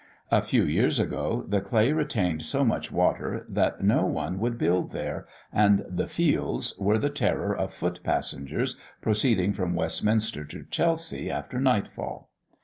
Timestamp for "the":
1.47-1.61, 5.87-6.07, 6.97-7.11